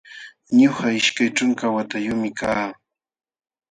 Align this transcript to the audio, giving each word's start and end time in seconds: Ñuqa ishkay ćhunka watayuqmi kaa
Ñuqa 0.59 0.85
ishkay 0.99 1.29
ćhunka 1.35 1.65
watayuqmi 1.75 2.29
kaa 2.39 2.67